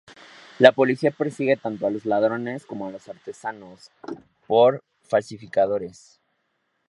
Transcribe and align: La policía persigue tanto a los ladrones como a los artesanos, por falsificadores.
La 0.57 0.71
policía 0.71 1.11
persigue 1.11 1.57
tanto 1.57 1.85
a 1.85 1.91
los 1.91 2.07
ladrones 2.07 2.65
como 2.65 2.87
a 2.87 2.89
los 2.91 3.07
artesanos, 3.07 3.91
por 4.47 4.83
falsificadores. 5.03 6.19